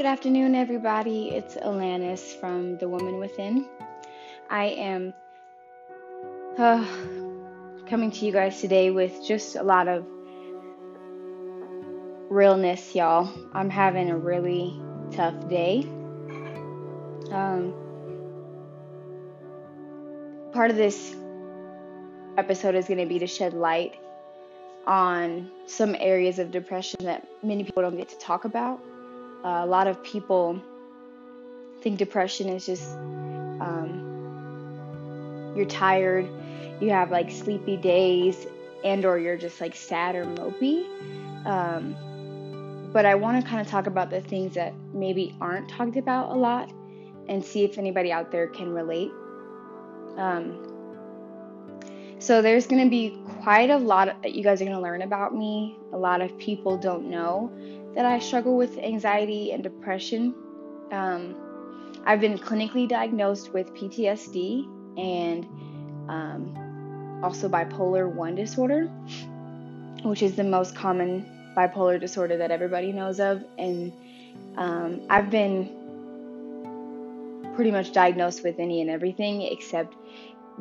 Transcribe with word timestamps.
Good 0.00 0.06
afternoon, 0.06 0.54
everybody. 0.54 1.28
It's 1.28 1.56
Alanes 1.56 2.20
from 2.40 2.78
The 2.78 2.88
Woman 2.88 3.18
Within. 3.18 3.68
I 4.48 4.64
am 4.64 5.12
uh, 6.56 6.86
coming 7.86 8.10
to 8.10 8.24
you 8.24 8.32
guys 8.32 8.62
today 8.62 8.90
with 8.90 9.22
just 9.22 9.56
a 9.56 9.62
lot 9.62 9.88
of 9.88 10.06
realness, 12.30 12.94
y'all. 12.94 13.30
I'm 13.52 13.68
having 13.68 14.08
a 14.08 14.16
really 14.16 14.74
tough 15.10 15.50
day. 15.50 15.82
Um, 17.30 17.74
part 20.52 20.70
of 20.70 20.78
this 20.78 21.14
episode 22.38 22.74
is 22.74 22.86
going 22.86 23.00
to 23.00 23.06
be 23.06 23.18
to 23.18 23.26
shed 23.26 23.52
light 23.52 23.98
on 24.86 25.50
some 25.66 25.94
areas 26.00 26.38
of 26.38 26.50
depression 26.50 27.04
that 27.04 27.26
many 27.42 27.64
people 27.64 27.82
don't 27.82 27.98
get 27.98 28.08
to 28.08 28.16
talk 28.16 28.46
about. 28.46 28.80
Uh, 29.44 29.62
a 29.62 29.66
lot 29.66 29.86
of 29.86 30.02
people 30.02 30.60
think 31.80 31.98
depression 31.98 32.48
is 32.48 32.66
just 32.66 32.94
um, 33.60 34.00
you're 35.56 35.66
tired, 35.66 36.28
you 36.80 36.90
have 36.90 37.10
like 37.10 37.30
sleepy 37.30 37.76
days, 37.76 38.46
and 38.84 39.04
or 39.04 39.18
you're 39.18 39.36
just 39.36 39.60
like 39.60 39.74
sad 39.74 40.14
or 40.14 40.24
mopey. 40.24 40.84
Um, 41.46 41.96
but 42.92 43.06
I 43.06 43.14
want 43.14 43.42
to 43.42 43.48
kind 43.48 43.60
of 43.60 43.66
talk 43.66 43.86
about 43.86 44.10
the 44.10 44.20
things 44.20 44.54
that 44.54 44.74
maybe 44.92 45.34
aren't 45.40 45.68
talked 45.68 45.96
about 45.96 46.30
a 46.30 46.34
lot 46.34 46.70
and 47.28 47.44
see 47.44 47.64
if 47.64 47.78
anybody 47.78 48.10
out 48.10 48.30
there 48.32 48.48
can 48.48 48.70
relate. 48.70 49.12
Um, 50.16 50.69
so 52.20 52.42
there's 52.42 52.66
going 52.66 52.84
to 52.84 52.90
be 52.90 53.18
quite 53.42 53.70
a 53.70 53.76
lot 53.78 54.22
that 54.22 54.34
you 54.34 54.44
guys 54.44 54.60
are 54.60 54.66
going 54.66 54.76
to 54.76 54.82
learn 54.82 55.02
about 55.02 55.34
me. 55.34 55.78
A 55.92 55.96
lot 55.96 56.20
of 56.20 56.36
people 56.38 56.76
don't 56.76 57.08
know 57.08 57.50
that 57.94 58.04
I 58.04 58.18
struggle 58.18 58.56
with 58.56 58.76
anxiety 58.78 59.52
and 59.52 59.62
depression. 59.62 60.34
Um, 60.92 61.34
I've 62.04 62.20
been 62.20 62.38
clinically 62.38 62.86
diagnosed 62.86 63.54
with 63.54 63.72
PTSD 63.74 64.66
and 64.98 65.44
um, 66.10 67.20
also 67.24 67.48
bipolar 67.48 68.12
1 68.12 68.34
disorder, 68.34 68.84
which 70.02 70.22
is 70.22 70.36
the 70.36 70.44
most 70.44 70.76
common 70.76 71.26
bipolar 71.56 71.98
disorder 71.98 72.36
that 72.36 72.50
everybody 72.50 72.92
knows 72.92 73.18
of. 73.18 73.42
And 73.58 73.92
um, 74.56 75.00
I've 75.08 75.30
been 75.30 75.78
pretty 77.54 77.70
much 77.70 77.92
diagnosed 77.92 78.42
with 78.44 78.58
any 78.58 78.82
and 78.82 78.90
everything 78.90 79.42
except 79.42 79.94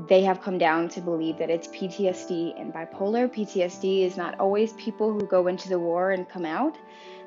they 0.08 0.24
have 0.24 0.42
come 0.42 0.58
down 0.58 0.88
to 0.90 1.02
believe 1.02 1.38
that 1.38 1.50
it's 1.50 1.68
PTSD 1.68 2.60
and 2.60 2.74
bipolar. 2.74 3.28
PTSD 3.28 4.06
is 4.06 4.18
not 4.18 4.40
always 4.40 4.74
people 4.74 5.12
who 5.14 5.26
go 5.26 5.48
into 5.48 5.70
the 5.70 5.80
war 5.80 6.12
and 6.12 6.28
come 6.30 6.46
out. 6.46 6.78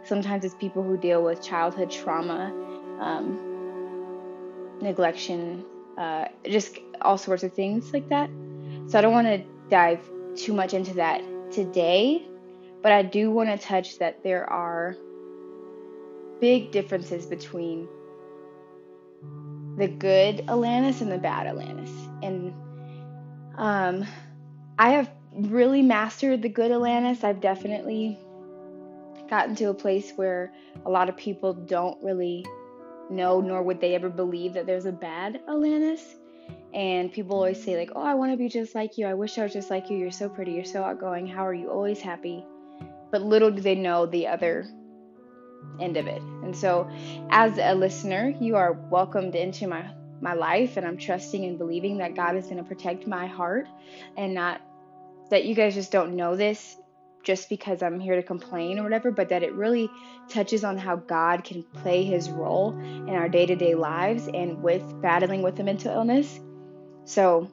Sometimes 0.05 0.45
it's 0.45 0.55
people 0.55 0.83
who 0.83 0.97
deal 0.97 1.23
with 1.23 1.43
childhood 1.43 1.91
trauma, 1.91 2.53
um, 3.01 3.39
neglection, 4.81 5.65
uh, 5.99 6.27
just 6.45 6.79
all 7.03 7.19
sorts 7.19 7.43
of 7.43 7.53
things 7.53 7.93
like 7.93 8.09
that. 8.09 8.31
So 8.87 8.99
I 8.99 9.03
don't 9.03 9.13
want 9.13 9.27
to 9.27 9.45
dive 9.69 10.01
too 10.37 10.53
much 10.53 10.75
into 10.75 10.95
that 10.95 11.23
today, 11.53 12.27
but 12.83 12.93
I 12.93 13.03
do 13.03 13.31
want 13.31 13.49
to 13.49 13.59
touch 13.59 13.99
that 13.99 14.23
there 14.23 14.49
are 14.49 14.97
big 16.41 16.73
differences 16.73 17.27
between 17.27 17.87
the 19.77 19.89
good 19.89 20.39
Alanes 20.49 21.01
and 21.01 21.11
the 21.11 21.19
bad 21.19 21.47
Alanes. 21.47 22.12
And 22.23 22.55
um, 23.57 24.07
I 24.79 24.91
have 24.91 25.11
really 25.35 25.83
mastered 25.83 26.43
the 26.43 26.49
good 26.49 26.71
Alanes. 26.71 27.25
I've 27.25 27.41
definitely 27.41 28.19
gotten 29.29 29.55
to 29.57 29.71
a 29.71 29.75
place 29.75 30.13
where 30.17 30.53
a 30.85 30.91
lot 30.91 31.09
of 31.09 31.17
people 31.17 31.55
don't 31.55 32.03
really 32.03 32.45
know, 33.11 33.41
nor 33.41 33.63
would 33.63 33.81
they 33.81 33.95
ever 33.95 34.09
believe 34.09 34.55
that 34.55 34.67
there's 34.67 34.87
a 34.87 34.93
bad 34.93 35.41
Alanes. 35.49 36.01
And 36.75 37.13
people 37.13 37.37
always 37.37 37.63
say, 37.63 37.77
like, 37.77 37.91
oh, 37.95 38.03
I 38.03 38.15
want 38.15 38.33
to 38.33 38.37
be 38.37 38.49
just 38.49 38.75
like 38.75 38.99
you. 38.99 39.07
I 39.07 39.15
wish 39.15 39.39
I 39.39 39.43
was 39.43 39.53
just 39.53 39.71
like 39.71 39.91
you. 39.91 39.97
You're 39.97 40.11
so 40.11 40.29
pretty. 40.29 40.53
You're 40.53 40.65
so 40.65 40.83
outgoing. 40.83 41.27
How 41.27 41.47
are 41.47 41.55
you? 41.55 41.71
Always 41.71 42.01
happy. 42.01 42.45
But 43.11 43.23
little 43.23 43.51
do 43.51 43.61
they 43.61 43.75
know 43.75 44.07
the 44.07 44.27
other 44.27 44.67
end 45.81 45.97
of 45.97 46.07
it. 46.07 46.23
And 46.43 46.57
so, 46.57 46.91
as 47.31 47.59
a 47.59 47.75
listener, 47.75 48.35
you 48.41 48.57
are 48.57 48.73
welcomed 48.73 49.35
into 49.35 49.67
my 49.67 49.89
my 50.23 50.35
life, 50.35 50.77
and 50.77 50.87
I'm 50.87 50.97
trusting 50.97 51.45
and 51.45 51.59
believing 51.59 51.99
that 51.99 52.15
God 52.15 52.37
is 52.37 52.45
going 52.45 52.59
to 52.59 52.63
protect 52.63 53.07
my 53.07 53.27
heart, 53.27 53.67
and 54.17 54.35
not 54.35 54.61
that 55.31 55.45
you 55.45 55.55
guys 55.55 55.75
just 55.75 55.93
don't 55.93 56.15
know 56.15 56.37
this 56.37 56.77
just 57.23 57.49
because 57.49 57.83
I'm 57.83 58.01
here 58.01 58.17
to 58.17 58.23
complain 58.23 58.79
or 58.79 58.83
whatever, 58.83 59.11
but 59.11 59.29
that 59.29 59.43
it 59.43 59.53
really 59.55 59.89
touches 60.29 60.65
on 60.65 60.77
how 60.77 60.97
God 60.97 61.45
can 61.45 61.63
play 61.63 62.05
His 62.05 62.29
role 62.31 62.77
in 62.79 63.11
our 63.11 63.29
day 63.29 63.47
to 63.47 63.57
day 63.57 63.75
lives 63.75 64.29
and 64.29 64.63
with 64.63 64.83
battling 65.01 65.43
with 65.43 65.59
a 65.61 65.65
mental 65.65 65.93
illness. 65.93 66.41
So. 67.05 67.51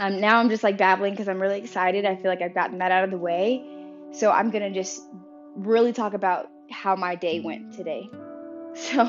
Um, 0.00 0.20
now 0.20 0.38
I'm 0.38 0.48
just 0.48 0.62
like 0.62 0.78
babbling 0.78 1.14
because 1.14 1.28
I'm 1.28 1.42
really 1.42 1.58
excited. 1.58 2.04
I 2.04 2.14
feel 2.14 2.26
like 2.26 2.40
I've 2.40 2.54
gotten 2.54 2.78
that 2.78 2.92
out 2.92 3.02
of 3.02 3.10
the 3.10 3.18
way. 3.18 3.64
So 4.12 4.30
I'm 4.30 4.50
going 4.50 4.62
to 4.62 4.70
just 4.70 5.02
really 5.56 5.92
talk 5.92 6.14
about 6.14 6.48
how 6.70 6.94
my 6.96 7.14
day 7.14 7.40
went 7.40 7.74
today. 7.74 8.10
So, 8.74 9.00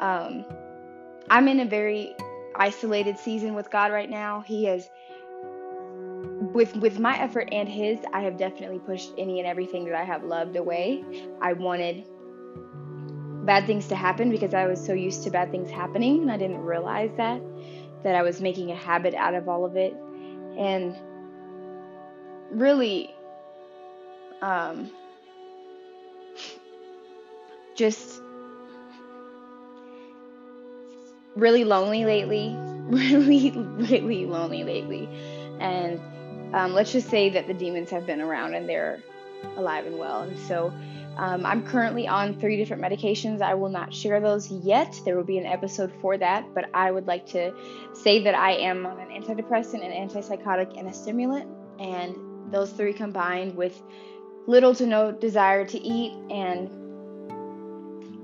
um, 0.00 0.44
I'm 1.30 1.46
in 1.46 1.60
a 1.60 1.64
very 1.64 2.14
isolated 2.56 3.16
season 3.16 3.54
with 3.54 3.70
God 3.70 3.92
right 3.92 4.10
now. 4.10 4.40
He 4.40 4.64
has, 4.64 4.90
with 6.52 6.76
with 6.76 6.98
my 6.98 7.16
effort 7.18 7.48
and 7.52 7.68
His, 7.68 8.00
I 8.12 8.22
have 8.22 8.36
definitely 8.36 8.80
pushed 8.80 9.12
any 9.16 9.38
and 9.38 9.46
everything 9.46 9.84
that 9.84 9.94
I 9.94 10.02
have 10.02 10.24
loved 10.24 10.56
away. 10.56 11.04
I 11.40 11.52
wanted 11.52 12.04
bad 13.46 13.66
things 13.66 13.86
to 13.88 13.94
happen 13.94 14.30
because 14.30 14.54
I 14.54 14.66
was 14.66 14.84
so 14.84 14.92
used 14.92 15.22
to 15.22 15.30
bad 15.30 15.52
things 15.52 15.70
happening, 15.70 16.22
and 16.22 16.32
I 16.32 16.36
didn't 16.36 16.62
realize 16.62 17.12
that 17.16 17.40
that 18.02 18.16
I 18.16 18.22
was 18.22 18.40
making 18.40 18.72
a 18.72 18.76
habit 18.76 19.14
out 19.14 19.34
of 19.34 19.48
all 19.48 19.64
of 19.64 19.76
it, 19.76 19.94
and 20.58 20.96
really, 22.50 23.14
um, 24.42 24.90
just 27.76 28.19
really 31.40 31.64
lonely 31.64 32.04
lately. 32.04 32.56
Really, 32.90 33.52
really 33.52 34.26
lonely 34.26 34.64
lately. 34.64 35.08
And 35.60 36.00
um, 36.52 36.72
let's 36.72 36.90
just 36.90 37.08
say 37.08 37.30
that 37.30 37.46
the 37.46 37.54
demons 37.54 37.88
have 37.90 38.04
been 38.04 38.20
around 38.20 38.54
and 38.54 38.68
they're 38.68 39.00
alive 39.56 39.86
and 39.86 39.96
well. 39.96 40.22
And 40.22 40.36
so 40.36 40.72
um, 41.16 41.46
I'm 41.46 41.64
currently 41.64 42.08
on 42.08 42.34
three 42.40 42.56
different 42.56 42.82
medications. 42.82 43.42
I 43.42 43.54
will 43.54 43.68
not 43.68 43.94
share 43.94 44.18
those 44.18 44.50
yet. 44.50 45.00
There 45.04 45.16
will 45.16 45.22
be 45.22 45.38
an 45.38 45.46
episode 45.46 45.92
for 46.00 46.18
that. 46.18 46.52
But 46.52 46.68
I 46.74 46.90
would 46.90 47.06
like 47.06 47.26
to 47.26 47.54
say 47.92 48.24
that 48.24 48.34
I 48.34 48.54
am 48.54 48.84
on 48.86 48.98
an 48.98 49.22
antidepressant, 49.22 49.84
an 49.84 50.08
antipsychotic, 50.08 50.76
and 50.76 50.88
a 50.88 50.92
stimulant. 50.92 51.48
And 51.78 52.16
those 52.50 52.72
three 52.72 52.92
combined 52.92 53.54
with 53.54 53.80
little 54.48 54.74
to 54.74 54.84
no 54.84 55.12
desire 55.12 55.64
to 55.64 55.78
eat 55.78 56.12
and 56.28 56.68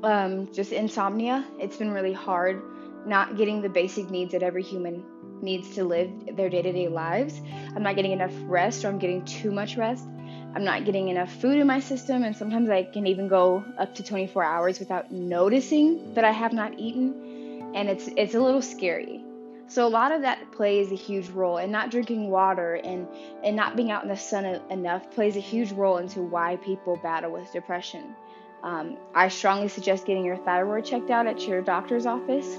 um, 0.03 0.53
just 0.53 0.73
insomnia. 0.73 1.47
It's 1.61 1.77
been 1.77 1.93
really 1.93 2.13
hard 2.13 2.63
not 3.07 3.37
getting 3.37 3.63
the 3.63 3.69
basic 3.69 4.11
needs 4.11 4.33
that 4.33 4.43
every 4.43 4.63
human 4.63 5.05
needs 5.43 5.75
to 5.75 5.85
live 5.85 6.11
their 6.37 6.49
day 6.49 6.63
to 6.63 6.73
day 6.73 6.89
lives. 6.89 7.41
I'm 7.75 7.83
not 7.83 7.97
getting 7.97 8.13
enough 8.13 8.33
rest, 8.45 8.85
or 8.85 8.89
I'm 8.89 8.99
getting 8.99 9.25
too 9.25 9.53
much 9.53 9.77
rest. 9.77 10.07
I'm 10.55 10.65
not 10.65 10.85
getting 10.85 11.09
enough 11.09 11.33
food 11.33 11.59
in 11.59 11.67
my 11.67 11.81
system, 11.81 12.23
and 12.23 12.35
sometimes 12.35 12.71
I 12.71 12.85
can 12.85 13.07
even 13.07 13.29
go 13.29 13.65
up 13.79 13.95
to 13.97 14.03
24 14.03 14.43
hours 14.43 14.79
without 14.79 15.13
noticing 15.13 16.15
that 16.15 16.25
I 16.25 16.33
have 16.33 16.53
not 16.53 16.79
eaten, 16.79 17.73
and 17.75 17.89
it's 17.89 18.09
it's 18.17 18.35
a 18.35 18.41
little 18.41 18.63
scary. 18.63 19.23
So 19.69 19.87
a 19.87 19.89
lot 19.89 20.13
of 20.13 20.23
that 20.23 20.53
plays 20.53 20.93
a 20.93 20.95
huge 20.95 21.29
role, 21.29 21.59
and 21.59 21.71
not 21.71 21.91
drinking 21.91 22.31
water 22.31 22.75
and 22.75 23.07
and 23.45 23.55
not 23.55 23.77
being 23.77 23.91
out 23.91 24.03
in 24.03 24.09
the 24.09 24.17
sun 24.17 24.45
enough 24.71 25.11
plays 25.11 25.37
a 25.37 25.41
huge 25.41 25.73
role 25.73 25.99
into 25.99 26.23
why 26.23 26.57
people 26.57 26.97
battle 27.03 27.33
with 27.33 27.53
depression. 27.53 28.15
Um, 28.63 28.97
I 29.15 29.29
strongly 29.29 29.69
suggest 29.69 30.07
getting 30.07 30.25
your 30.25 30.39
thyroid 30.39 30.85
checked 30.85 31.11
out 31.11 31.27
at 31.27 31.47
your 31.47 31.61
doctor's 31.63 32.07
office. 32.07 32.59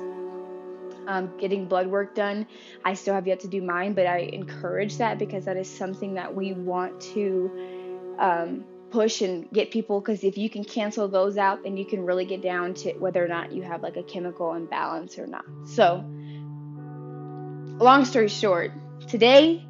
Um, 1.07 1.37
getting 1.37 1.67
blood 1.67 1.87
work 1.87 2.15
done. 2.15 2.47
I 2.83 2.93
still 2.93 3.13
have 3.13 3.27
yet 3.27 3.39
to 3.39 3.47
do 3.47 3.61
mine, 3.61 3.93
but 3.93 4.05
I 4.07 4.19
encourage 4.19 4.97
that 4.97 5.17
because 5.17 5.45
that 5.45 5.55
is 5.55 5.69
something 5.69 6.15
that 6.15 6.35
we 6.35 6.51
want 6.51 6.99
to 7.13 8.15
um, 8.19 8.65
push 8.91 9.21
and 9.21 9.49
get 9.51 9.71
people. 9.71 10.01
Because 10.01 10.25
if 10.25 10.37
you 10.37 10.49
can 10.49 10.65
cancel 10.65 11.07
those 11.07 11.37
out, 11.37 11.63
then 11.63 11.77
you 11.77 11.85
can 11.85 12.05
really 12.05 12.25
get 12.25 12.41
down 12.41 12.73
to 12.75 12.91
whether 12.93 13.23
or 13.23 13.27
not 13.29 13.53
you 13.53 13.61
have 13.63 13.83
like 13.83 13.95
a 13.95 14.03
chemical 14.03 14.53
imbalance 14.53 15.17
or 15.17 15.27
not. 15.27 15.45
So, 15.65 16.03
long 17.79 18.03
story 18.03 18.27
short, 18.27 18.71
today 19.07 19.65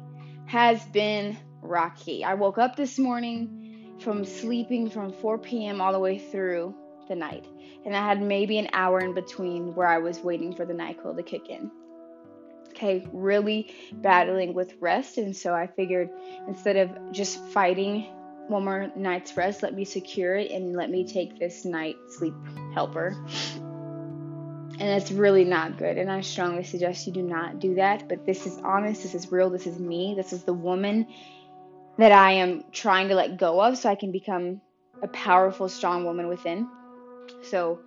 has 0.46 0.84
been 0.86 1.36
rocky. 1.62 2.24
I 2.24 2.34
woke 2.34 2.58
up 2.58 2.74
this 2.74 2.98
morning 2.98 3.96
from 4.00 4.24
sleeping 4.24 4.90
from 4.90 5.12
4 5.12 5.38
p.m. 5.38 5.80
all 5.80 5.92
the 5.92 5.98
way 5.98 6.18
through 6.18 6.74
the 7.08 7.14
night. 7.14 7.46
And 7.84 7.96
I 7.96 8.06
had 8.06 8.22
maybe 8.22 8.58
an 8.58 8.68
hour 8.72 9.00
in 9.00 9.14
between 9.14 9.74
where 9.74 9.88
I 9.88 9.98
was 9.98 10.20
waiting 10.20 10.54
for 10.54 10.64
the 10.64 10.74
NyQuil 10.74 11.16
to 11.16 11.22
kick 11.22 11.48
in. 11.48 11.70
Okay, 12.70 13.06
really 13.12 13.74
battling 13.92 14.54
with 14.54 14.74
rest. 14.80 15.18
And 15.18 15.36
so 15.36 15.54
I 15.54 15.66
figured 15.66 16.10
instead 16.46 16.76
of 16.76 17.12
just 17.12 17.42
fighting 17.46 18.06
one 18.48 18.64
more 18.64 18.90
night's 18.96 19.36
rest. 19.36 19.62
Let 19.62 19.74
me 19.74 19.84
secure 19.84 20.36
it 20.36 20.50
and 20.50 20.74
let 20.76 20.90
me 20.90 21.06
take 21.06 21.38
this 21.38 21.64
night 21.64 21.96
sleep 22.08 22.34
helper. 22.74 23.16
And 24.80 24.82
it's 24.82 25.10
really 25.10 25.44
not 25.44 25.76
good. 25.76 25.98
And 25.98 26.10
I 26.10 26.20
strongly 26.20 26.62
suggest 26.62 27.06
you 27.06 27.12
do 27.12 27.22
not 27.22 27.58
do 27.58 27.74
that. 27.76 28.08
But 28.08 28.24
this 28.24 28.46
is 28.46 28.58
honest, 28.58 29.02
this 29.02 29.14
is 29.14 29.32
real, 29.32 29.50
this 29.50 29.66
is 29.66 29.78
me, 29.78 30.14
this 30.16 30.32
is 30.32 30.44
the 30.44 30.52
woman 30.52 31.06
that 31.98 32.12
I 32.12 32.32
am 32.32 32.64
trying 32.70 33.08
to 33.08 33.14
let 33.14 33.38
go 33.38 33.60
of 33.60 33.76
so 33.76 33.88
I 33.88 33.96
can 33.96 34.12
become 34.12 34.60
a 35.02 35.08
powerful, 35.08 35.68
strong 35.68 36.04
woman 36.04 36.28
within. 36.28 36.68
So, 37.42 37.80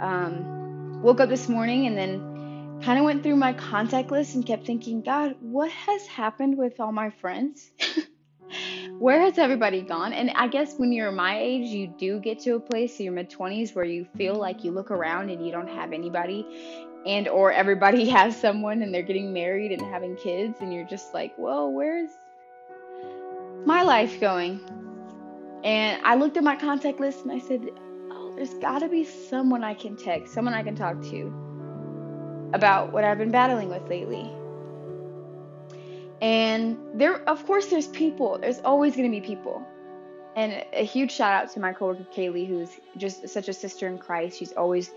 um, 0.00 1.02
woke 1.02 1.20
up 1.20 1.28
this 1.28 1.48
morning 1.48 1.86
and 1.86 1.96
then 1.96 2.80
kind 2.82 2.98
of 2.98 3.04
went 3.04 3.22
through 3.22 3.36
my 3.36 3.52
contact 3.52 4.10
list 4.10 4.34
and 4.34 4.44
kept 4.46 4.66
thinking, 4.66 5.02
God, 5.02 5.36
what 5.40 5.70
has 5.70 6.06
happened 6.06 6.56
with 6.56 6.80
all 6.80 6.92
my 6.92 7.10
friends? 7.10 7.70
Where 8.98 9.20
has 9.20 9.38
everybody 9.38 9.82
gone? 9.82 10.12
And 10.12 10.30
I 10.30 10.48
guess 10.48 10.74
when 10.76 10.92
you're 10.92 11.12
my 11.12 11.38
age, 11.38 11.68
you 11.68 11.86
do 11.98 12.20
get 12.20 12.40
to 12.40 12.56
a 12.56 12.60
place 12.60 12.98
in 12.98 13.04
your 13.04 13.14
mid 13.14 13.30
20s 13.30 13.74
where 13.74 13.84
you 13.84 14.06
feel 14.16 14.34
like 14.34 14.64
you 14.64 14.72
look 14.72 14.90
around 14.90 15.30
and 15.30 15.44
you 15.44 15.52
don't 15.52 15.68
have 15.68 15.92
anybody 15.92 16.46
and 17.06 17.28
or 17.28 17.52
everybody 17.52 18.08
has 18.10 18.38
someone 18.38 18.82
and 18.82 18.92
they're 18.92 19.02
getting 19.02 19.32
married 19.32 19.72
and 19.72 19.80
having 19.82 20.16
kids 20.16 20.58
and 20.60 20.72
you're 20.72 20.86
just 20.86 21.14
like, 21.14 21.32
"Well, 21.38 21.72
where's 21.72 22.10
my 23.64 23.82
life 23.82 24.20
going?" 24.20 24.60
And 25.64 26.04
I 26.04 26.14
looked 26.16 26.36
at 26.36 26.44
my 26.44 26.56
contact 26.56 27.00
list 27.00 27.24
and 27.24 27.32
I 27.32 27.38
said, 27.38 27.68
"Oh, 27.76 27.89
there's 28.40 28.54
got 28.54 28.78
to 28.78 28.88
be 28.88 29.04
someone 29.04 29.62
I 29.62 29.74
can 29.74 29.96
text, 29.96 30.32
someone 30.32 30.54
I 30.54 30.62
can 30.62 30.74
talk 30.74 31.02
to 31.10 32.50
about 32.54 32.90
what 32.90 33.04
I've 33.04 33.18
been 33.18 33.30
battling 33.30 33.68
with 33.68 33.86
lately." 33.90 34.32
And 36.22 36.78
there, 36.94 37.20
of 37.28 37.44
course, 37.46 37.66
there's 37.66 37.88
people. 37.88 38.38
There's 38.38 38.60
always 38.60 38.96
going 38.96 39.10
to 39.12 39.20
be 39.20 39.20
people. 39.20 39.62
And 40.36 40.64
a 40.72 40.84
huge 40.84 41.12
shout 41.12 41.34
out 41.34 41.52
to 41.52 41.60
my 41.60 41.74
coworker 41.74 42.06
Kaylee, 42.14 42.46
who's 42.48 42.70
just 42.96 43.28
such 43.28 43.48
a 43.48 43.52
sister 43.52 43.86
in 43.88 43.98
Christ. 43.98 44.38
She's 44.38 44.52
always, 44.52 44.90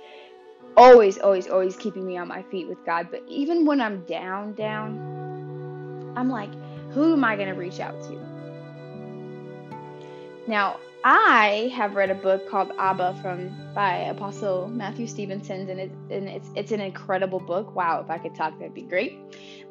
always, 0.78 1.18
always, 1.18 1.50
always 1.50 1.76
keeping 1.76 2.06
me 2.06 2.18
on 2.18 2.30
my 2.30 2.44
feet 2.44 2.70
with 2.70 2.78
God. 2.86 3.10
But 3.12 3.24
even 3.28 3.66
when 3.66 3.82
I'm 3.82 4.06
down, 4.06 4.54
down, 4.54 6.14
I'm 6.16 6.30
like, 6.30 6.52
who 6.92 7.12
am 7.12 7.26
I 7.26 7.36
going 7.36 7.50
to 7.50 7.56
reach 7.56 7.82
out 7.82 8.02
to? 8.04 8.18
Now, 10.48 10.78
I 11.04 11.70
have 11.76 11.96
read 11.96 12.10
a 12.10 12.16
book 12.16 12.50
called 12.50 12.72
Abba 12.80 13.20
from 13.22 13.74
by 13.76 13.98
Apostle 13.98 14.70
Matthew 14.70 15.06
Stevenson, 15.06 15.70
and, 15.70 15.80
it, 15.80 15.92
and 16.10 16.30
it's 16.30 16.50
it's 16.56 16.72
an 16.72 16.80
incredible 16.80 17.42
book. 17.42 17.76
Wow, 17.76 18.00
if 18.00 18.10
I 18.10 18.18
could 18.18 18.36
talk, 18.36 18.58
that'd 18.58 18.74
be 18.74 18.84
great. 18.84 19.20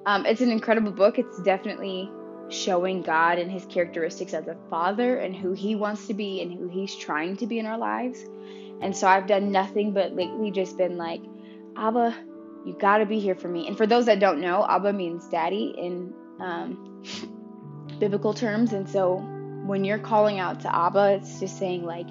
Um, 0.04 0.26
it's 0.26 0.42
an 0.42 0.50
incredible 0.50 0.92
book. 0.92 1.18
It's 1.18 1.40
definitely 1.40 2.10
showing 2.50 3.00
God 3.00 3.38
and 3.38 3.50
His 3.50 3.64
characteristics 3.64 4.34
as 4.34 4.46
a 4.46 4.56
father 4.68 5.16
and 5.16 5.34
who 5.34 5.54
He 5.54 5.74
wants 5.74 6.06
to 6.08 6.14
be 6.14 6.42
and 6.42 6.52
who 6.52 6.68
He's 6.68 6.94
trying 6.94 7.38
to 7.38 7.46
be 7.46 7.58
in 7.58 7.64
our 7.64 7.78
lives. 7.78 8.22
And 8.82 8.94
so 8.94 9.06
I've 9.06 9.26
done 9.26 9.50
nothing 9.50 9.94
but 9.94 10.12
lately 10.14 10.50
just 10.50 10.76
been 10.76 10.98
like, 10.98 11.22
Abba, 11.76 12.14
you 12.66 12.74
got 12.74 12.98
to 12.98 13.06
be 13.06 13.20
here 13.20 13.36
for 13.36 13.48
me. 13.48 13.68
And 13.68 13.76
for 13.76 13.86
those 13.86 14.04
that 14.04 14.18
don't 14.18 14.40
know, 14.40 14.66
Abba 14.68 14.92
means 14.92 15.26
daddy 15.28 15.74
in 15.78 16.12
um, 16.40 17.02
biblical 17.98 18.34
terms, 18.34 18.74
and 18.74 18.86
so 18.86 19.26
when 19.66 19.84
you're 19.84 19.98
calling 19.98 20.38
out 20.38 20.60
to 20.60 20.74
Abba, 20.74 21.18
it's 21.20 21.40
just 21.40 21.58
saying, 21.58 21.84
like, 21.84 22.06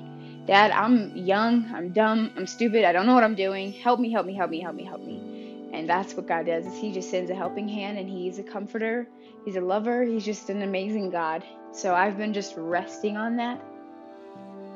Dad, 0.48 0.72
I'm 0.72 1.16
young, 1.16 1.72
I'm 1.74 1.94
dumb, 1.94 2.32
I'm 2.36 2.48
stupid, 2.48 2.84
I 2.84 2.92
don't 2.92 3.06
know 3.06 3.14
what 3.14 3.24
I'm 3.24 3.36
doing. 3.36 3.74
Help 3.74 4.00
me, 4.00 4.12
help 4.12 4.26
me, 4.26 4.34
help 4.34 4.50
me, 4.50 4.60
help 4.60 4.76
me, 4.76 4.84
help 4.84 5.02
me. 5.02 5.70
And 5.74 5.88
that's 5.88 6.14
what 6.16 6.28
God 6.28 6.48
does. 6.48 6.66
Is 6.66 6.78
he 6.78 6.92
just 6.92 7.10
sends 7.10 7.30
a 7.30 7.36
helping 7.36 7.68
hand 7.68 7.98
and 7.98 8.10
he's 8.10 8.40
a 8.40 8.44
comforter, 8.44 9.08
he's 9.46 9.56
a 9.56 9.62
lover, 9.62 10.04
he's 10.04 10.26
just 10.26 10.50
an 10.50 10.62
amazing 10.62 11.12
God. 11.12 11.44
So 11.74 11.94
I've 11.94 12.18
been 12.18 12.34
just 12.34 12.56
resting 12.58 13.18
on 13.18 13.38
that. 13.38 13.62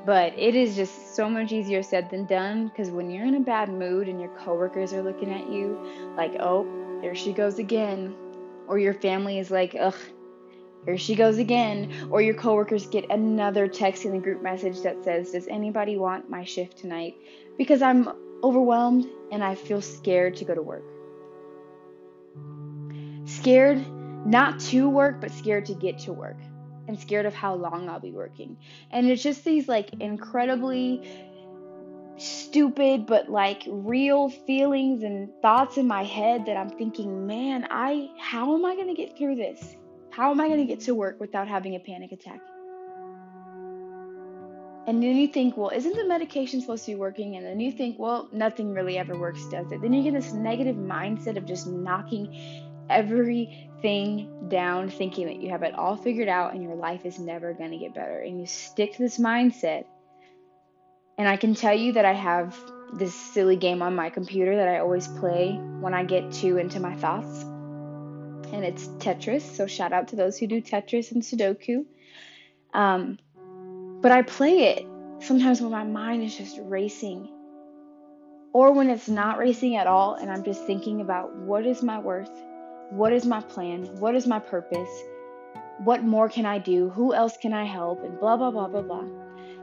But 0.05 0.37
it 0.37 0.55
is 0.55 0.75
just 0.75 1.15
so 1.15 1.27
much 1.27 1.51
easier 1.51 1.81
said 1.81 2.11
than 2.11 2.25
done 2.25 2.67
because 2.67 2.91
when 2.91 3.09
you're 3.09 3.25
in 3.25 3.35
a 3.35 3.39
bad 3.39 3.69
mood 3.69 4.07
and 4.07 4.21
your 4.21 4.29
coworkers 4.37 4.93
are 4.93 5.01
looking 5.01 5.33
at 5.33 5.49
you 5.49 5.79
like, 6.15 6.35
"Oh, 6.39 6.67
there 7.01 7.15
she 7.15 7.33
goes 7.33 7.57
again." 7.57 8.13
Or 8.67 8.77
your 8.77 8.93
family 8.93 9.39
is 9.39 9.49
like, 9.49 9.75
"Ugh, 9.79 9.95
here 10.85 10.97
she 10.97 11.15
goes 11.15 11.37
again. 11.37 11.91
Or 12.11 12.21
your 12.21 12.35
coworkers 12.35 12.85
get 12.85 13.09
another 13.09 13.67
text 13.67 14.05
in 14.05 14.11
the 14.11 14.19
group 14.19 14.41
message 14.41 14.81
that 14.81 15.03
says, 15.03 15.31
Does 15.31 15.47
anybody 15.47 15.97
want 15.97 16.29
my 16.29 16.43
shift 16.43 16.77
tonight? 16.77 17.15
Because 17.57 17.81
I'm 17.81 18.09
overwhelmed 18.43 19.07
and 19.31 19.43
I 19.43 19.55
feel 19.55 19.81
scared 19.81 20.35
to 20.37 20.45
go 20.45 20.53
to 20.53 20.61
work. 20.61 20.83
Scared 23.25 23.83
not 24.25 24.59
to 24.59 24.89
work, 24.89 25.19
but 25.21 25.31
scared 25.31 25.65
to 25.67 25.73
get 25.73 25.99
to 25.99 26.13
work. 26.13 26.37
And 26.87 26.99
scared 26.99 27.25
of 27.25 27.33
how 27.33 27.55
long 27.55 27.89
I'll 27.89 27.99
be 27.99 28.11
working. 28.11 28.57
And 28.91 29.09
it's 29.09 29.23
just 29.23 29.43
these 29.43 29.67
like 29.67 29.91
incredibly 29.99 31.01
stupid 32.17 33.05
but 33.05 33.27
like 33.27 33.61
real 33.67 34.29
feelings 34.29 35.03
and 35.03 35.29
thoughts 35.41 35.75
in 35.75 35.85
my 35.85 36.03
head 36.03 36.45
that 36.45 36.55
I'm 36.55 36.69
thinking, 36.69 37.27
man, 37.27 37.67
I 37.69 38.09
how 38.19 38.55
am 38.55 38.63
I 38.63 38.75
going 38.75 38.87
to 38.87 38.93
get 38.93 39.17
through 39.17 39.35
this? 39.35 39.75
How 40.15 40.31
am 40.31 40.39
I 40.39 40.47
going 40.47 40.59
to 40.59 40.65
get 40.65 40.79
to 40.85 40.95
work 40.95 41.19
without 41.19 41.49
having 41.49 41.75
a 41.75 41.79
panic 41.79 42.13
attack? 42.13 42.39
And 44.87 45.03
then 45.03 45.17
you 45.17 45.27
think, 45.27 45.57
well, 45.57 45.71
isn't 45.75 45.93
the 45.93 46.07
medication 46.07 46.61
supposed 46.61 46.85
to 46.85 46.91
be 46.91 46.95
working? 46.95 47.35
And 47.35 47.45
then 47.45 47.59
you 47.59 47.69
think, 47.69 47.99
well, 47.99 48.29
nothing 48.31 48.71
really 48.71 48.97
ever 48.97 49.19
works, 49.19 49.45
does 49.49 49.69
it? 49.73 49.81
Then 49.81 49.91
you 49.91 50.03
get 50.03 50.13
this 50.13 50.31
negative 50.31 50.77
mindset 50.77 51.35
of 51.35 51.45
just 51.45 51.67
knocking 51.67 52.33
everything 52.89 54.47
down, 54.47 54.89
thinking 54.89 55.25
that 55.25 55.41
you 55.41 55.49
have 55.49 55.63
it 55.63 55.73
all 55.73 55.97
figured 55.97 56.29
out 56.29 56.53
and 56.53 56.63
your 56.63 56.75
life 56.75 57.05
is 57.05 57.19
never 57.19 57.53
going 57.53 57.71
to 57.71 57.77
get 57.77 57.93
better. 57.93 58.19
And 58.19 58.39
you 58.39 58.45
stick 58.45 58.93
to 58.93 58.99
this 58.99 59.17
mindset. 59.17 59.83
And 61.17 61.27
I 61.27 61.35
can 61.35 61.55
tell 61.55 61.75
you 61.75 61.91
that 61.91 62.05
I 62.05 62.13
have 62.13 62.57
this 62.93 63.13
silly 63.13 63.57
game 63.57 63.81
on 63.81 63.95
my 63.95 64.09
computer 64.09 64.55
that 64.55 64.69
I 64.69 64.79
always 64.79 65.09
play 65.09 65.59
when 65.81 65.93
I 65.93 66.05
get 66.05 66.31
too 66.31 66.57
into 66.57 66.79
my 66.79 66.95
thoughts 66.95 67.45
and 68.51 68.63
it's 68.63 68.87
Tetris. 68.99 69.41
So 69.41 69.67
shout 69.67 69.93
out 69.93 70.09
to 70.09 70.15
those 70.15 70.37
who 70.37 70.47
do 70.47 70.61
Tetris 70.61 71.11
and 71.11 71.21
Sudoku. 71.21 71.85
Um, 72.73 73.19
but 74.01 74.11
I 74.11 74.21
play 74.21 74.75
it 74.75 74.87
sometimes 75.19 75.61
when 75.61 75.71
my 75.71 75.83
mind 75.83 76.23
is 76.23 76.35
just 76.35 76.59
racing, 76.61 77.29
or 78.53 78.71
when 78.71 78.89
it's 78.89 79.07
not 79.07 79.37
racing 79.37 79.75
at 79.75 79.87
all, 79.87 80.15
and 80.15 80.29
I'm 80.31 80.43
just 80.43 80.65
thinking 80.65 81.01
about 81.01 81.35
what 81.35 81.65
is 81.65 81.81
my 81.81 81.99
worth, 81.99 82.31
what 82.89 83.13
is 83.13 83.25
my 83.25 83.41
plan, 83.41 83.85
what 83.99 84.15
is 84.15 84.27
my 84.27 84.39
purpose, 84.39 84.89
what 85.79 86.03
more 86.03 86.29
can 86.29 86.45
I 86.45 86.59
do, 86.59 86.89
who 86.89 87.13
else 87.13 87.37
can 87.37 87.53
I 87.53 87.65
help, 87.65 88.03
and 88.03 88.19
blah, 88.19 88.37
blah, 88.37 88.51
blah, 88.51 88.67
blah, 88.67 88.81
blah. 88.81 89.05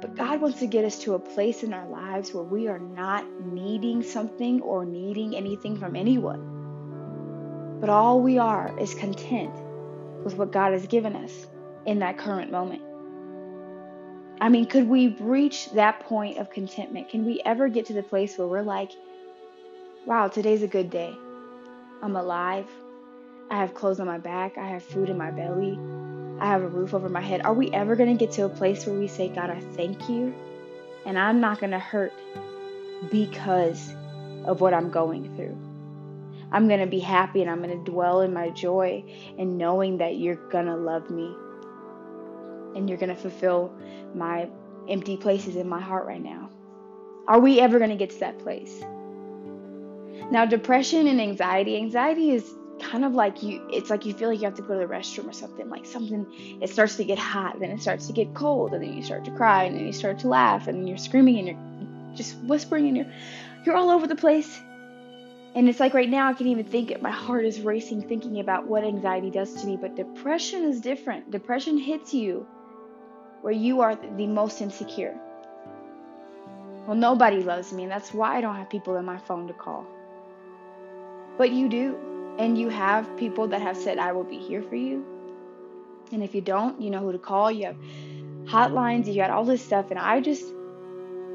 But 0.00 0.16
God 0.16 0.40
wants 0.40 0.58
to 0.58 0.66
get 0.66 0.84
us 0.84 0.98
to 1.00 1.14
a 1.14 1.18
place 1.18 1.62
in 1.62 1.72
our 1.72 1.88
lives 1.88 2.34
where 2.34 2.44
we 2.44 2.66
are 2.66 2.80
not 2.80 3.24
needing 3.40 4.02
something 4.02 4.60
or 4.60 4.84
needing 4.84 5.36
anything 5.36 5.78
from 5.78 5.94
anyone 5.94 6.51
but 7.82 7.90
all 7.90 8.20
we 8.20 8.38
are 8.38 8.72
is 8.78 8.94
content 8.94 9.52
with 10.22 10.36
what 10.36 10.52
God 10.52 10.70
has 10.70 10.86
given 10.86 11.16
us 11.16 11.48
in 11.84 11.98
that 11.98 12.16
current 12.16 12.52
moment. 12.52 12.80
I 14.40 14.50
mean, 14.50 14.66
could 14.66 14.88
we 14.88 15.16
reach 15.18 15.68
that 15.72 15.98
point 15.98 16.38
of 16.38 16.48
contentment? 16.48 17.08
Can 17.08 17.26
we 17.26 17.42
ever 17.44 17.68
get 17.68 17.86
to 17.86 17.92
the 17.92 18.04
place 18.04 18.38
where 18.38 18.46
we're 18.46 18.62
like, 18.62 18.92
wow, 20.06 20.28
today's 20.28 20.62
a 20.62 20.68
good 20.68 20.90
day. 20.90 21.12
I'm 22.02 22.14
alive. 22.14 22.68
I 23.50 23.56
have 23.56 23.74
clothes 23.74 23.98
on 23.98 24.06
my 24.06 24.18
back. 24.18 24.58
I 24.58 24.68
have 24.68 24.84
food 24.84 25.08
in 25.10 25.18
my 25.18 25.32
belly. 25.32 25.76
I 26.38 26.46
have 26.46 26.62
a 26.62 26.68
roof 26.68 26.94
over 26.94 27.08
my 27.08 27.20
head. 27.20 27.42
Are 27.44 27.52
we 27.52 27.72
ever 27.72 27.96
going 27.96 28.16
to 28.16 28.24
get 28.24 28.32
to 28.36 28.44
a 28.44 28.48
place 28.48 28.86
where 28.86 28.96
we 28.96 29.08
say, 29.08 29.28
God, 29.28 29.50
I 29.50 29.58
thank 29.58 30.08
you? 30.08 30.32
And 31.04 31.18
I'm 31.18 31.40
not 31.40 31.58
going 31.58 31.72
to 31.72 31.80
hurt 31.80 32.12
because 33.10 33.92
of 34.44 34.60
what 34.60 34.72
I'm 34.72 34.92
going 34.92 35.34
through. 35.34 35.71
I'm 36.52 36.68
going 36.68 36.80
to 36.80 36.86
be 36.86 37.00
happy 37.00 37.40
and 37.40 37.50
I'm 37.50 37.62
going 37.62 37.84
to 37.84 37.90
dwell 37.90 38.20
in 38.20 38.32
my 38.32 38.50
joy 38.50 39.04
and 39.38 39.56
knowing 39.56 39.98
that 39.98 40.16
you're 40.16 40.36
going 40.50 40.66
to 40.66 40.76
love 40.76 41.10
me 41.10 41.34
and 42.76 42.88
you're 42.88 42.98
going 42.98 43.14
to 43.14 43.20
fulfill 43.20 43.74
my 44.14 44.48
empty 44.88 45.16
places 45.16 45.56
in 45.56 45.68
my 45.68 45.80
heart 45.80 46.06
right 46.06 46.22
now. 46.22 46.50
Are 47.26 47.40
we 47.40 47.60
ever 47.60 47.78
going 47.78 47.90
to 47.90 47.96
get 47.96 48.10
to 48.10 48.20
that 48.20 48.38
place? 48.38 48.82
Now, 50.30 50.44
depression 50.44 51.06
and 51.06 51.20
anxiety, 51.20 51.76
anxiety 51.76 52.30
is 52.30 52.54
kind 52.80 53.04
of 53.04 53.14
like 53.14 53.42
you 53.42 53.64
it's 53.72 53.90
like 53.90 54.04
you 54.04 54.12
feel 54.12 54.28
like 54.28 54.40
you 54.40 54.44
have 54.44 54.56
to 54.56 54.62
go 54.62 54.74
to 54.74 54.86
the 54.86 54.92
restroom 54.92 55.28
or 55.28 55.32
something 55.32 55.68
like 55.68 55.86
something 55.86 56.26
it 56.60 56.68
starts 56.68 56.96
to 56.96 57.04
get 57.04 57.16
hot 57.16 57.60
then 57.60 57.70
it 57.70 57.80
starts 57.80 58.08
to 58.08 58.12
get 58.12 58.34
cold 58.34 58.72
and 58.74 58.82
then 58.82 58.92
you 58.92 59.02
start 59.04 59.24
to 59.24 59.30
cry 59.30 59.64
and 59.64 59.76
then 59.76 59.86
you 59.86 59.92
start 59.92 60.18
to 60.18 60.26
laugh 60.26 60.66
and 60.66 60.78
then 60.78 60.86
you're 60.88 60.98
screaming 60.98 61.38
and 61.38 61.46
you're 61.46 62.16
just 62.16 62.36
whispering 62.38 62.88
and 62.88 62.96
you're 62.96 63.12
you're 63.64 63.76
all 63.76 63.90
over 63.90 64.08
the 64.08 64.16
place 64.16 64.60
and 65.54 65.68
it's 65.68 65.80
like 65.80 65.92
right 65.92 66.08
now, 66.08 66.28
I 66.28 66.32
can 66.32 66.46
even 66.46 66.64
think 66.64 66.90
it. 66.90 67.02
My 67.02 67.10
heart 67.10 67.44
is 67.44 67.60
racing 67.60 68.08
thinking 68.08 68.40
about 68.40 68.66
what 68.66 68.84
anxiety 68.84 69.30
does 69.30 69.52
to 69.60 69.66
me. 69.66 69.76
But 69.76 69.96
depression 69.96 70.64
is 70.64 70.80
different. 70.80 71.30
Depression 71.30 71.76
hits 71.76 72.14
you 72.14 72.46
where 73.42 73.52
you 73.52 73.80
are 73.82 73.94
the 73.94 74.26
most 74.26 74.62
insecure. 74.62 75.14
Well, 76.86 76.96
nobody 76.96 77.42
loves 77.42 77.72
me, 77.72 77.82
and 77.82 77.92
that's 77.92 78.14
why 78.14 78.38
I 78.38 78.40
don't 78.40 78.56
have 78.56 78.70
people 78.70 78.96
in 78.96 79.04
my 79.04 79.18
phone 79.18 79.46
to 79.48 79.52
call. 79.52 79.86
But 81.36 81.52
you 81.52 81.68
do. 81.68 81.98
And 82.38 82.56
you 82.56 82.70
have 82.70 83.14
people 83.18 83.48
that 83.48 83.60
have 83.60 83.76
said, 83.76 83.98
I 83.98 84.12
will 84.12 84.24
be 84.24 84.38
here 84.38 84.62
for 84.62 84.76
you. 84.76 85.04
And 86.12 86.22
if 86.22 86.34
you 86.34 86.40
don't, 86.40 86.80
you 86.80 86.88
know 86.90 87.00
who 87.00 87.12
to 87.12 87.18
call. 87.18 87.50
You 87.50 87.66
have 87.66 87.76
hotlines, 88.46 89.06
you 89.06 89.16
got 89.16 89.30
all 89.30 89.44
this 89.44 89.62
stuff, 89.62 89.90
and 89.90 89.98
I 89.98 90.20
just 90.20 90.44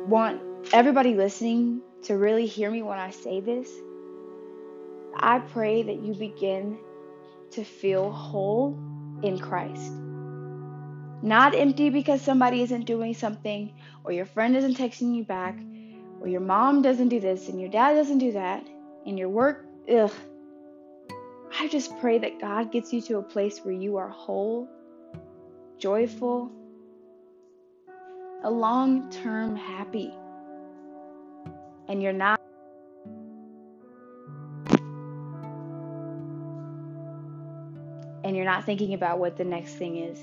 want 0.07 0.41
everybody 0.73 1.13
listening 1.13 1.81
to 2.03 2.17
really 2.17 2.47
hear 2.47 2.71
me 2.71 2.81
when 2.81 2.97
I 2.97 3.11
say 3.11 3.41
this. 3.41 3.69
I 5.19 5.39
pray 5.39 5.83
that 5.83 6.01
you 6.01 6.13
begin 6.13 6.77
to 7.51 7.63
feel 7.63 8.11
whole 8.11 8.77
in 9.23 9.39
Christ. 9.39 9.91
Not 11.21 11.55
empty 11.55 11.89
because 11.89 12.21
somebody 12.21 12.61
isn't 12.61 12.85
doing 12.85 13.13
something, 13.13 13.73
or 14.03 14.11
your 14.11 14.25
friend 14.25 14.55
isn't 14.55 14.77
texting 14.77 15.15
you 15.15 15.23
back, 15.23 15.57
or 16.21 16.27
your 16.27 16.41
mom 16.41 16.81
doesn't 16.81 17.09
do 17.09 17.19
this, 17.19 17.49
and 17.49 17.59
your 17.59 17.69
dad 17.69 17.93
doesn't 17.93 18.19
do 18.19 18.33
that, 18.33 18.65
and 19.05 19.17
your 19.17 19.29
work, 19.29 19.65
ugh. 19.91 20.13
I 21.59 21.67
just 21.67 21.97
pray 21.99 22.19
that 22.19 22.39
God 22.39 22.71
gets 22.71 22.93
you 22.93 23.01
to 23.01 23.17
a 23.17 23.23
place 23.23 23.59
where 23.63 23.73
you 23.73 23.97
are 23.97 24.09
whole, 24.09 24.69
joyful, 25.79 26.51
a 28.43 28.51
long 28.51 29.09
term 29.09 29.55
happy. 29.55 30.13
And 31.87 32.03
you're 32.03 32.13
not 32.13 32.39
and 38.27 38.35
you're 38.35 38.45
not 38.45 38.65
thinking 38.65 38.93
about 38.93 39.19
what 39.19 39.37
the 39.37 39.45
next 39.45 39.75
thing 39.75 39.97
is. 39.97 40.19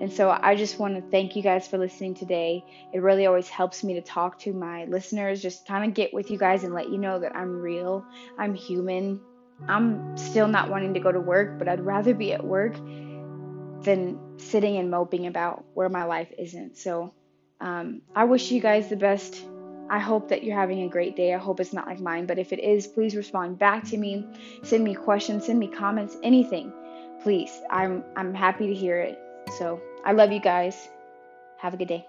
And 0.00 0.12
so 0.12 0.30
I 0.30 0.54
just 0.54 0.78
want 0.78 0.96
to 0.96 1.10
thank 1.10 1.34
you 1.34 1.42
guys 1.42 1.66
for 1.66 1.78
listening 1.78 2.14
today. 2.14 2.62
It 2.92 3.00
really 3.00 3.24
always 3.24 3.48
helps 3.48 3.82
me 3.82 3.94
to 3.94 4.02
talk 4.02 4.38
to 4.40 4.52
my 4.52 4.84
listeners, 4.84 5.40
just 5.40 5.66
kind 5.66 5.88
of 5.88 5.94
get 5.94 6.12
with 6.12 6.30
you 6.30 6.36
guys 6.36 6.62
and 6.62 6.74
let 6.74 6.90
you 6.90 6.98
know 6.98 7.18
that 7.18 7.34
I'm 7.34 7.60
real, 7.60 8.04
I'm 8.38 8.54
human. 8.54 9.20
I'm 9.66 10.16
still 10.16 10.46
not 10.46 10.68
wanting 10.68 10.94
to 10.94 11.00
go 11.00 11.10
to 11.10 11.18
work, 11.18 11.58
but 11.58 11.68
I'd 11.68 11.80
rather 11.80 12.14
be 12.14 12.32
at 12.32 12.44
work 12.44 12.74
than 13.82 14.18
sitting 14.36 14.76
and 14.76 14.90
moping 14.90 15.26
about 15.26 15.64
where 15.72 15.88
my 15.88 16.04
life 16.04 16.30
isn't. 16.38 16.76
So 16.76 17.14
um, 17.62 18.02
I 18.14 18.24
wish 18.24 18.50
you 18.50 18.60
guys 18.60 18.90
the 18.90 18.96
best. 18.96 19.42
I 19.90 19.98
hope 20.00 20.28
that 20.28 20.44
you're 20.44 20.54
having 20.54 20.82
a 20.82 20.88
great 20.88 21.16
day. 21.16 21.32
I 21.32 21.38
hope 21.38 21.60
it's 21.60 21.72
not 21.72 21.86
like 21.86 21.98
mine, 21.98 22.26
but 22.26 22.38
if 22.38 22.52
it 22.52 22.60
is, 22.60 22.86
please 22.86 23.16
respond 23.16 23.58
back 23.58 23.84
to 23.86 23.96
me. 23.96 24.26
Send 24.62 24.84
me 24.84 24.94
questions, 24.94 25.46
send 25.46 25.58
me 25.58 25.66
comments, 25.66 26.14
anything 26.22 26.74
please. 27.22 27.60
I'm 27.70 28.04
I'm 28.16 28.34
happy 28.34 28.66
to 28.66 28.74
hear 28.74 29.00
it. 29.00 29.18
So 29.58 29.80
I 30.04 30.12
love 30.12 30.32
you 30.32 30.40
guys. 30.40 30.88
Have 31.58 31.74
a 31.74 31.76
good 31.76 31.88
day. 31.88 32.06